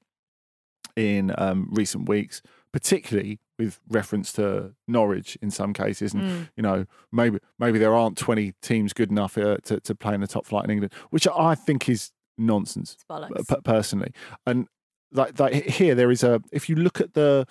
[0.95, 2.41] in um, recent weeks,
[2.79, 6.13] particularly with reference to Norwich in some cases.
[6.13, 6.49] And, Mm.
[6.57, 6.85] you know,
[7.19, 10.45] maybe maybe there aren't 20 teams good enough uh, to, to play in the top
[10.45, 13.47] flight in England, which I think is nonsense, bollocks.
[13.47, 14.11] p- personally.
[14.45, 14.67] And
[15.13, 17.47] like, like here, there is a, if you look at the,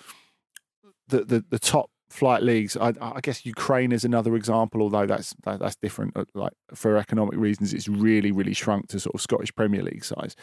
[1.07, 2.77] the, the, the top flight leagues.
[2.77, 6.15] I, I guess Ukraine is another example, although that's that, that's different.
[6.15, 10.05] uh, Like for economic reasons, it's really really shrunk to sort of Scottish Premier League
[10.05, 10.35] size.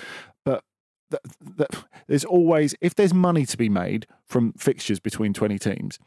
[0.44, 0.64] But
[1.12, 5.98] th th there's always if there's money to be made from fixtures between twenty teams,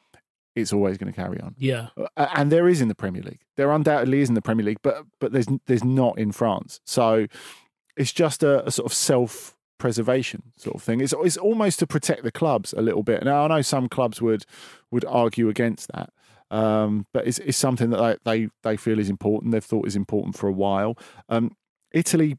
[0.56, 1.56] it's always going to carry on.
[1.58, 1.90] Yeah.
[2.16, 3.42] And there is in the Premier League.
[3.58, 6.80] There undoubtedly is in the Premier League, but but there's there's not in France.
[6.86, 7.28] So
[7.98, 11.02] it's just a, a sort of self preservation sort of thing.
[11.02, 13.24] It's it's almost to protect the clubs a little bit.
[13.24, 14.46] Now I know some clubs would
[14.92, 16.12] would argue against that.
[16.52, 19.52] Um, but it's, it's something that they, they they feel is important.
[19.52, 20.98] They've thought is important for a while.
[21.28, 21.56] Um,
[21.92, 22.38] Italy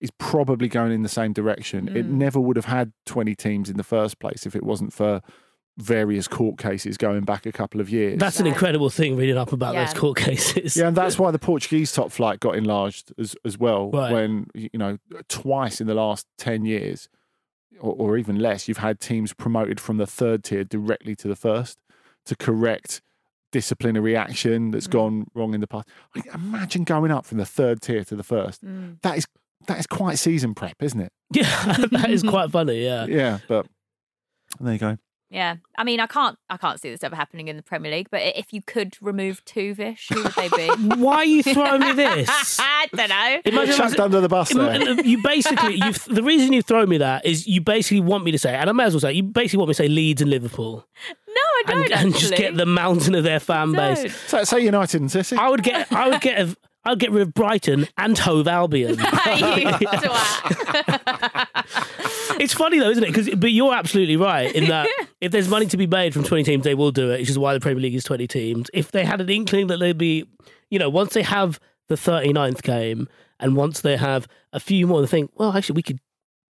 [0.00, 1.88] is probably going in the same direction.
[1.88, 2.10] It Mm.
[2.12, 5.22] never would have had 20 teams in the first place if it wasn't for
[5.78, 8.18] various court cases going back a couple of years.
[8.18, 9.84] That's an incredible thing reading up about Yeah.
[9.84, 10.76] those court cases.
[10.76, 13.90] Yeah, and that's why the Portuguese top flight got enlarged as as well.
[13.90, 14.12] Right.
[14.12, 17.08] When you know twice in the last ten years,
[17.78, 21.36] or, or even less, you've had teams promoted from the third tier directly to the
[21.36, 21.78] first
[22.24, 23.02] to correct
[23.52, 24.72] disciplinary action Mm.
[24.72, 25.88] that's gone wrong in the past.
[26.14, 28.64] I mean, imagine going up from the third tier to the first.
[28.64, 29.00] Mm.
[29.02, 29.26] That is
[29.66, 31.12] that is quite season prep, isn't it?
[31.34, 32.84] Yeah, that is quite funny.
[32.84, 33.06] Yeah.
[33.06, 33.66] Yeah, but
[34.60, 34.96] there you go.
[35.28, 38.06] Yeah, I mean, I can't, I can't see this ever happening in the Premier League.
[38.12, 40.68] But if you could remove two Vish, who would they be?
[40.94, 42.28] Why are you throwing me this?
[42.60, 43.40] I don't know.
[43.44, 44.70] Imagine Chucked under the bus there.
[44.70, 48.30] Uh, you basically, you the reason you throw me that is you basically want me
[48.30, 50.22] to say, and I may as well say, you basically want me to say Leeds
[50.22, 50.86] and Liverpool,
[51.26, 51.82] No, I don't.
[51.82, 54.16] and, and just get the mountain of their fan base.
[54.28, 55.34] So, say United and City.
[55.36, 58.48] I would get, I would get, a, I would get rid of Brighton and Hove
[58.48, 58.96] Albion.
[62.38, 63.08] It's funny though, isn't it?
[63.08, 64.88] Because but you're absolutely right in that
[65.20, 67.20] if there's money to be made from 20 teams, they will do it.
[67.20, 68.70] Which is why the Premier League is 20 teams.
[68.74, 70.26] If they had an inkling that they'd be,
[70.70, 71.58] you know, once they have
[71.88, 73.08] the 39th game
[73.40, 76.00] and once they have a few more, they think, well, actually, we could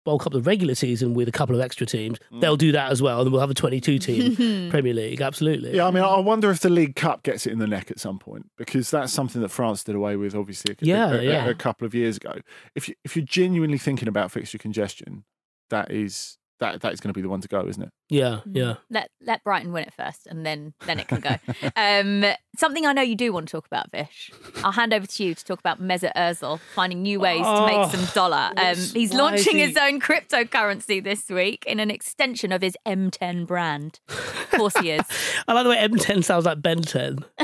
[0.05, 2.17] bulk up the regular season with a couple of extra teams.
[2.31, 2.39] Mm.
[2.39, 5.19] They'll do that as well, and we'll have a 22 team Premier League.
[5.19, 5.75] Absolutely.
[5.75, 7.99] Yeah, I mean, I wonder if the League Cup gets it in the neck at
[7.99, 11.21] some point because that's something that France did away with, obviously, a, Yeah, a- a-
[11.23, 11.45] yeah.
[11.47, 12.35] a couple of years ago.
[12.75, 15.25] If you, if you're genuinely thinking about fixture congestion,
[15.69, 17.89] that is that that's going to be the one to go, isn't it?
[18.09, 18.75] Yeah, yeah.
[18.89, 21.35] Let let Brighton win it first, and then then it can go.
[21.75, 22.23] um,
[22.57, 24.31] something I know you do want to talk about, Vish.
[24.63, 27.65] I'll hand over to you to talk about Mesut Ozil finding new ways to Oh,
[27.65, 28.51] make some dollar.
[28.57, 33.45] Um, he's launching is his own cryptocurrency this week in an extension of his M10
[33.47, 33.99] brand.
[34.07, 35.01] Of course, he is.
[35.47, 37.25] I like the way M10 sounds like Ben 10.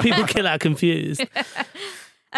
[0.00, 1.24] People get that confused.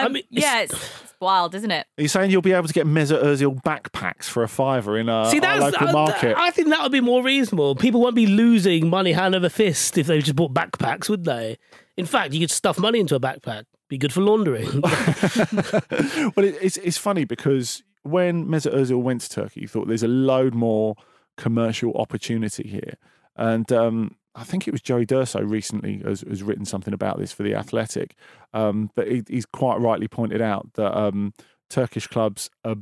[0.06, 1.86] Um, mean, it's- yeah, it's, it's wild, isn't it?
[1.98, 5.08] Are you saying you'll be able to get Mesut Ozil backpacks for a fiver in
[5.08, 6.36] a, See, our that's local uh, market?
[6.38, 7.74] I think that would be more reasonable.
[7.74, 11.58] People won't be losing money hand over fist if they just bought backpacks, would they?
[11.96, 13.64] In fact, you could stuff money into a backpack.
[13.88, 14.68] Be good for laundering.
[14.82, 20.02] well, it, it's it's funny because when Mesut Ozil went to Turkey, you thought there's
[20.02, 20.94] a load more
[21.36, 22.94] commercial opportunity here,
[23.34, 27.32] and um, I think it was Joey D'Urso recently has, has written something about this
[27.32, 28.14] for the Athletic,
[28.54, 31.32] um, but he, he's quite rightly pointed out that um,
[31.68, 32.76] Turkish clubs are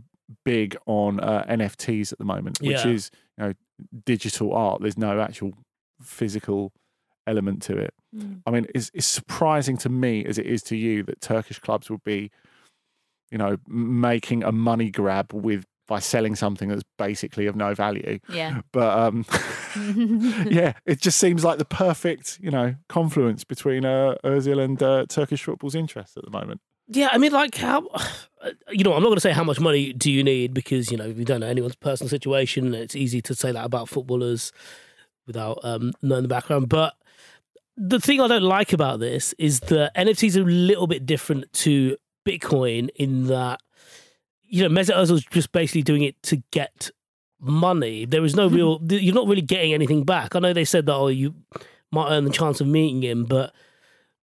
[0.45, 2.89] big on uh, NFTs at the moment, which Yeah.
[2.89, 3.53] is you know
[4.05, 4.81] digital art.
[4.83, 5.53] There's no actual
[6.03, 6.73] physical
[7.27, 7.95] element to it.
[8.47, 11.91] I mean, it's, it's surprising to me as it is to you that Turkish clubs
[11.91, 12.31] would be,
[13.31, 18.19] you know, making a money grab with by selling something that's basically of no value.
[18.29, 18.61] Yeah.
[18.73, 19.25] But um,
[20.51, 25.07] yeah, it just seems like the perfect, you know, confluence between uh, Özil and uh,
[25.09, 26.61] Turkish football's interests at the moment.
[26.89, 27.89] yeah, I mean, like, how.
[28.71, 30.97] You know, I'm not going to say how much money do you need because, you
[30.97, 32.75] know, we don't know anyone's personal situation.
[32.75, 34.53] It's easy to say that about footballers
[35.27, 36.69] without um, knowing the background.
[36.69, 36.95] But
[37.77, 41.53] the thing I don't like about this is that NFTs are a little bit different
[41.55, 43.61] to Bitcoin in that,
[44.49, 46.91] you know, Mesut Ozil's just basically doing it to get
[47.41, 48.05] money.
[48.05, 48.55] There is no hmm.
[48.55, 50.35] real, you're not really getting anything back.
[50.35, 51.35] I know they said that, oh, you
[51.93, 53.53] might earn the chance of meeting him, but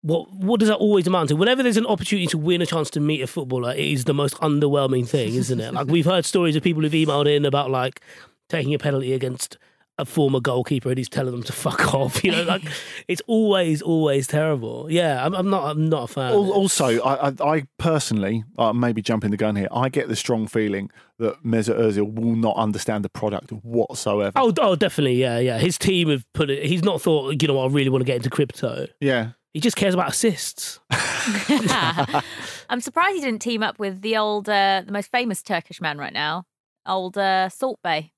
[0.03, 1.37] what what does that always amount to?
[1.37, 4.15] Whenever there's an opportunity to win a chance to meet a footballer, it is the
[4.15, 5.73] most underwhelming thing, isn't it?
[5.73, 8.01] like we've heard stories of people who've emailed in about like
[8.49, 9.59] taking a penalty against
[9.99, 12.25] a former goalkeeper and he's telling them to fuck off.
[12.25, 12.63] You know, like
[13.09, 14.91] it's always always terrible.
[14.91, 16.35] Yeah, I'm, I'm not I'm not a fan.
[16.35, 20.47] Also, I, I, I personally, uh, maybe jumping the gun here, I get the strong
[20.47, 24.33] feeling that Mesut Ozil will not understand the product whatsoever.
[24.37, 25.59] Oh, oh, definitely, yeah, yeah.
[25.59, 26.65] His team have put it.
[26.65, 28.87] He's not thought, you know, I really want to get into crypto.
[29.01, 29.31] Yeah.
[29.55, 30.81] He just cares about assists.
[30.91, 35.99] I'm surprised he didn't team up with the old, uh, the most famous Turkish man
[35.99, 36.45] right now,
[36.87, 38.13] old uh, Salt Bae,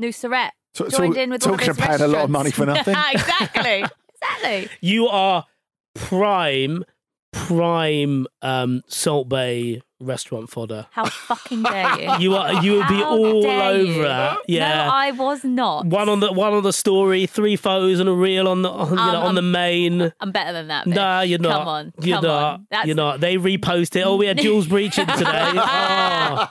[0.00, 0.50] Nusret.
[0.76, 2.50] So- joined so- in with all of talking his of paying a lot of money
[2.50, 2.94] for nothing.
[3.12, 4.68] exactly, exactly.
[4.80, 5.44] You are
[5.94, 6.84] prime,
[7.32, 10.86] prime um, Salt Bae restaurant fodder.
[10.90, 12.10] How fucking dare you?
[12.20, 12.62] You are.
[12.62, 14.02] You will be How all dare over you?
[14.02, 14.38] that.
[14.46, 14.84] Yeah.
[14.86, 15.86] No, I was not.
[15.86, 18.90] one on the one on the story, three photos and a reel on the on,
[18.92, 20.12] you Um, know, on the main.
[20.20, 20.86] I'm better than that.
[20.86, 21.58] Nah, you're not.
[21.60, 22.42] Come on, You're come not.
[22.54, 22.66] on.
[22.70, 23.20] That's You're not.
[23.20, 24.02] They repost it.
[24.02, 25.24] Oh, we had Jules breaching today.
[25.54, 26.48] oh.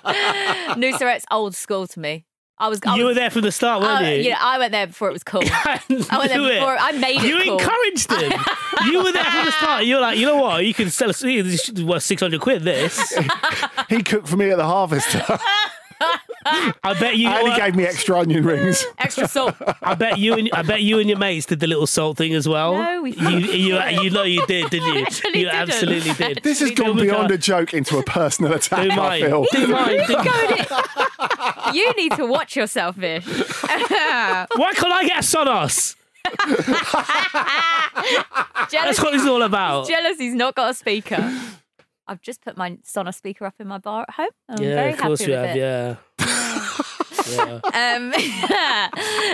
[0.77, 2.25] Nusret's old school to me.
[2.57, 2.79] I was.
[2.85, 4.29] I You was, were there from the start, weren't uh, you?
[4.29, 5.41] know, I went there before it was cool.
[5.49, 6.55] I went there Do it.
[6.59, 6.77] before.
[6.79, 7.59] I made it You cool.
[7.59, 8.41] encouraged him.
[8.91, 9.83] you were there from the start.
[9.85, 10.65] You were like, you know what?
[10.65, 12.63] You can sell a this is worth six hundred quid.
[12.63, 13.17] This.
[13.89, 15.23] he cooked for me at the harvester.
[16.45, 17.27] I bet you.
[17.27, 18.85] and he gave me extra onion rings.
[18.99, 19.55] Extra salt.
[19.81, 22.33] I bet you and I bet you and your mates did the little salt thing
[22.35, 22.75] as well.
[22.75, 24.99] No, we you, you, you know you did, didn't you?
[24.99, 25.47] you didn't.
[25.55, 26.39] absolutely did.
[26.43, 28.83] This has gone beyond a joke into a personal attack.
[28.83, 29.45] Do I feel.
[29.51, 30.05] Do mine.
[31.71, 33.25] Do you need to watch yourself, Vish.
[33.25, 35.95] Why can't I get a Sonos?
[38.55, 39.01] That's Jealousy.
[39.03, 39.87] what it's all about.
[39.87, 41.33] Jealousy's not got a speaker.
[42.07, 44.29] I've just put my Sonos speaker up in my bar at home.
[44.47, 45.55] I'm yeah, very of course happy you with have.
[45.57, 45.59] it.
[45.59, 45.95] Yeah.
[47.27, 48.87] Um, uh,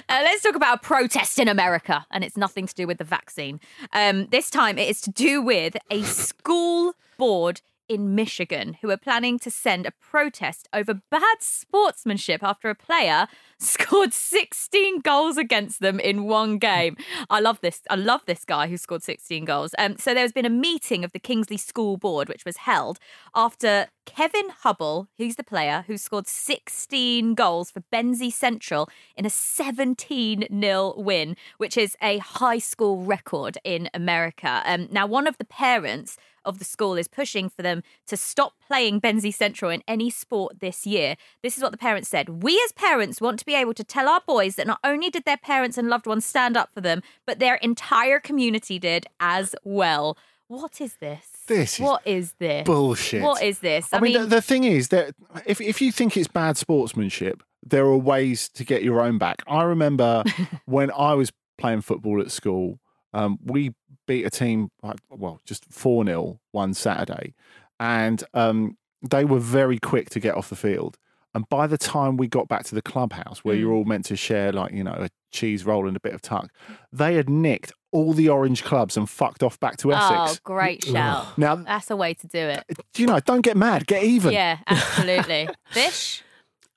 [0.10, 3.60] let's talk about a protest in America, and it's nothing to do with the vaccine.
[3.94, 7.62] Um, this time, it is to do with a school board
[7.92, 13.28] in Michigan who are planning to send a protest over bad sportsmanship after a player
[13.60, 16.96] scored 16 goals against them in one game.
[17.30, 17.82] I love this.
[17.90, 19.76] I love this guy who scored 16 goals.
[19.78, 22.98] Um, so there's been a meeting of the Kingsley School Board, which was held
[23.36, 29.30] after Kevin Hubble, who's the player who scored 16 goals for Benzie Central in a
[29.30, 34.64] 17 0 win, which is a high school record in America.
[34.66, 38.54] Um, now, one of the parents of the school is pushing for them to stop
[38.66, 41.16] playing Benzie Central in any sport this year.
[41.44, 42.44] This is what the parents said.
[42.44, 45.26] We as parents want to be able to tell our boys that not only did
[45.26, 49.56] their parents and loved ones stand up for them, but their entire community did as
[49.64, 50.18] well.
[50.48, 51.26] What is this?
[51.48, 52.66] This is what is this?
[52.66, 53.22] bullshit.
[53.22, 53.88] What is this?
[53.94, 55.16] I, mean, the, the thing is that
[55.46, 59.44] if if you think it's bad sportsmanship, there are ways to get your own back.
[59.48, 60.24] I remember
[60.66, 62.80] when I was playing football at school,
[63.14, 63.72] um, we
[64.08, 64.70] beat a team
[65.10, 67.34] well, just four 0 one Saturday,
[67.80, 68.78] and um,
[69.10, 70.98] they were very quick to get off the field.
[71.34, 73.60] And by the time we got back to the clubhouse where Mm.
[73.62, 76.22] you're all meant to share, like, you know, a cheese roll and a bit of
[76.22, 76.52] tuck,
[76.92, 80.34] they had nicked all the orange clubs and fucked off back to Essex.
[80.34, 81.38] Oh, great shout.
[81.38, 82.66] Now, That's a way to do it.
[82.98, 84.34] you know, don't get mad, get even.
[84.34, 85.48] Yeah, absolutely.
[85.72, 86.22] Fish?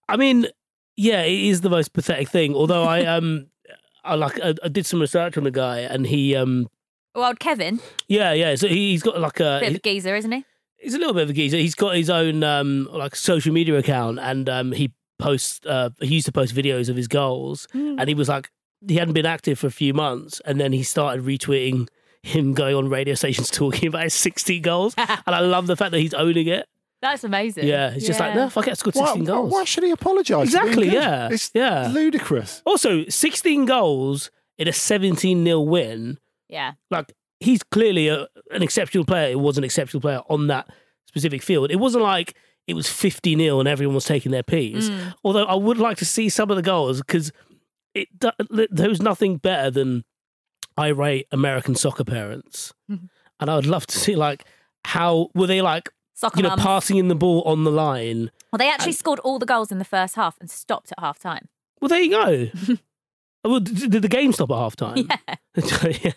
[0.09, 0.47] I mean,
[0.97, 2.55] yeah, it is the most pathetic thing.
[2.55, 3.49] Although I um,
[4.05, 6.68] I like I, I did some research on the guy, and he um,
[7.14, 8.55] Well, Kevin, yeah, yeah.
[8.55, 10.44] So he, he's got like a bit of a geezer, isn't he?
[10.78, 11.57] he's a little bit of a geezer.
[11.57, 16.14] He's got his own um like social media account, and um he posts uh he
[16.14, 17.96] used to post videos of his goals, Mm.
[17.98, 18.50] and he was like
[18.86, 21.88] he hadn't been active for a few months, and then he started retweeting
[22.22, 25.92] him going on radio stations talking about his 60 goals, and I love the fact
[25.92, 26.66] that he's owning it.
[27.05, 27.66] That's amazing.
[27.66, 29.52] Yeah, it's just like no, fuck it, I scored Why, 16 goals.
[29.52, 30.50] why should he apologise?
[30.50, 30.94] for being Exactly, good?
[30.94, 31.28] yeah.
[31.30, 31.88] It's yeah.
[31.92, 32.62] ludicrous.
[32.64, 36.18] Also, 16 goals in a 17 0 win.
[36.48, 36.72] Yeah.
[36.90, 39.30] Like, he's clearly a, an exceptional player.
[39.30, 40.68] It was an exceptional player on that
[41.09, 41.70] specific field.
[41.70, 42.34] It wasn't like
[42.66, 44.88] it was 50 0 and everyone was taking their peas.
[44.88, 45.14] Mm.
[45.24, 47.30] Although I would like to see some of the goals because
[47.94, 50.05] it do- there was nothing better than
[50.78, 52.72] irate American soccer parents.
[53.40, 54.44] And I would love to see, like,
[54.84, 56.62] how were they like, Soccer you know, mums.
[56.62, 58.31] passing in the ball on the line?
[58.53, 61.19] Well, they actually scored all the goals in the first half and stopped at half
[61.19, 61.49] time.
[61.81, 62.77] Well, there you go.
[63.45, 65.09] well, did did the game stop at half time?
[65.57, 66.12] Yeah.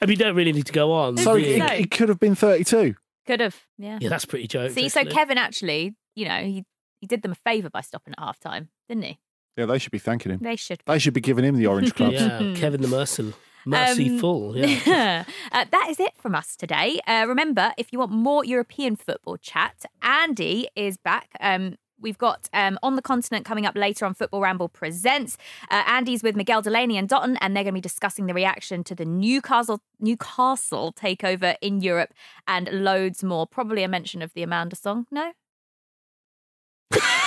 [0.00, 1.18] I mean, you don't really need to go on.
[1.18, 2.94] So do it, it could have been 32.
[3.26, 3.60] Could have.
[3.76, 3.98] Yeah.
[4.00, 4.74] yeah, that's pretty jokes.
[4.74, 5.14] See, so actually.
[5.14, 6.64] Kevin actually, you know, he,
[7.00, 9.18] he did them a favour by stopping at half time, didn't he?
[9.56, 10.38] Yeah, they should be thanking him.
[10.40, 10.80] They should.
[10.86, 12.14] They should be giving him the orange clubs.
[12.14, 13.34] Yeah, Kevin the Mercil.
[13.64, 14.50] Merciful.
[14.50, 15.24] Um, yeah.
[15.52, 17.00] uh, that is it from us today.
[17.06, 21.30] Uh, remember, if you want more European football chat, Andy is back.
[21.40, 25.38] Um, We've got um, On the Continent coming up later on Football Ramble Presents.
[25.70, 28.82] Uh, Andy's with Miguel Delaney and Dotton, and they're going to be discussing the reaction
[28.84, 32.12] to the Newcastle Newcastle takeover in Europe
[32.48, 33.46] and loads more.
[33.46, 35.06] Probably a mention of the Amanda song.
[35.12, 35.32] No?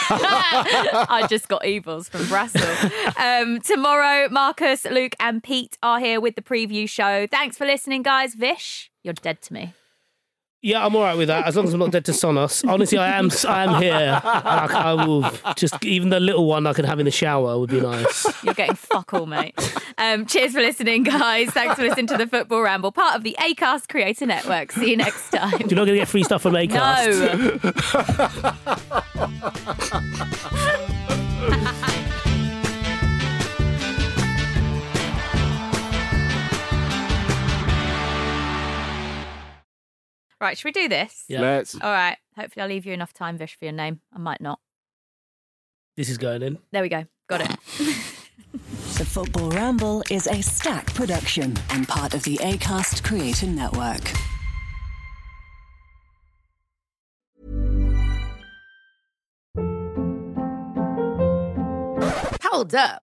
[1.10, 2.66] I just got evils from Brassell.
[3.20, 7.28] Um, tomorrow, Marcus, Luke, and Pete are here with the preview show.
[7.28, 8.36] Thanks for listening, guys.
[8.36, 9.74] Vish, you're dead to me.
[10.66, 12.68] Yeah, I'm all right with that as long as I'm not dead to Sonos.
[12.68, 13.30] Honestly, I am.
[13.48, 14.20] I am here.
[14.24, 15.24] Like, I will
[15.56, 18.26] just even the little one I can have in the shower would be nice.
[18.44, 19.54] You're getting fuck all, mate.
[20.00, 21.52] Um, cheers for listening, guys.
[21.52, 24.72] Thanks for listening to the Football Ramble, part of the Acast Creator Network.
[24.72, 25.52] See you next time.
[25.52, 27.62] You're not going to get free stuff from Acast.
[40.46, 41.26] Right, should we do this?
[41.28, 41.42] Yeah.
[41.42, 41.74] Let's.
[41.74, 42.18] All right.
[42.38, 44.02] Hopefully, I'll leave you enough time, Vish, for your name.
[44.14, 44.60] I might not.
[45.98, 46.60] This is going in.
[46.72, 47.06] There we go.
[47.28, 47.50] Got it.
[47.80, 54.12] The Football Ramble is a Stak production and part of the ACAST Creator Network.
[62.44, 63.05] Hold up.